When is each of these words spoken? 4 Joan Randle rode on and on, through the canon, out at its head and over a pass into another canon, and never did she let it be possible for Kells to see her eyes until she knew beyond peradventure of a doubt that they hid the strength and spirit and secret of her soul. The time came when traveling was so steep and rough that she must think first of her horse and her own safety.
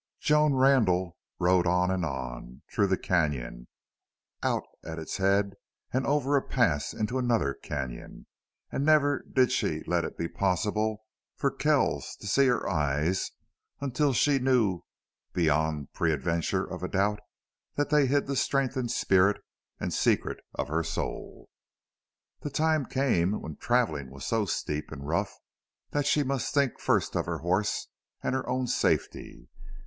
4 0.19 0.25
Joan 0.25 0.55
Randle 0.55 1.15
rode 1.37 1.67
on 1.67 1.91
and 1.91 2.03
on, 2.03 2.63
through 2.73 2.87
the 2.87 2.97
canon, 2.97 3.67
out 4.41 4.63
at 4.83 4.97
its 4.97 5.17
head 5.17 5.53
and 5.93 6.07
over 6.07 6.35
a 6.35 6.41
pass 6.41 6.91
into 6.91 7.19
another 7.19 7.53
canon, 7.53 8.25
and 8.71 8.83
never 8.83 9.23
did 9.31 9.51
she 9.51 9.83
let 9.83 10.03
it 10.03 10.17
be 10.17 10.27
possible 10.27 11.03
for 11.35 11.51
Kells 11.51 12.15
to 12.15 12.25
see 12.25 12.47
her 12.47 12.67
eyes 12.67 13.29
until 13.79 14.11
she 14.11 14.39
knew 14.39 14.81
beyond 15.33 15.93
peradventure 15.93 16.65
of 16.65 16.81
a 16.81 16.87
doubt 16.87 17.19
that 17.75 17.91
they 17.91 18.07
hid 18.07 18.25
the 18.25 18.35
strength 18.35 18.75
and 18.75 18.89
spirit 18.89 19.43
and 19.79 19.93
secret 19.93 20.39
of 20.55 20.67
her 20.67 20.81
soul. 20.83 21.47
The 22.39 22.49
time 22.49 22.87
came 22.87 23.39
when 23.39 23.55
traveling 23.57 24.09
was 24.09 24.25
so 24.25 24.45
steep 24.45 24.91
and 24.91 25.07
rough 25.07 25.37
that 25.91 26.07
she 26.07 26.23
must 26.23 26.55
think 26.55 26.79
first 26.79 27.15
of 27.15 27.27
her 27.27 27.37
horse 27.37 27.87
and 28.23 28.33
her 28.33 28.49
own 28.49 28.65
safety. 28.65 29.47